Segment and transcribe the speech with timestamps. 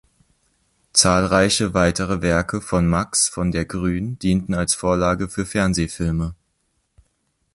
[0.93, 6.33] Zahlreiche weitere Werke von Max von der Grün dienten als Vorlage für Fernsehfilme.